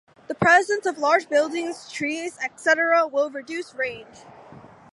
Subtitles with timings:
[0.27, 4.25] The presence of large buildings, trees, etc., will reduce range.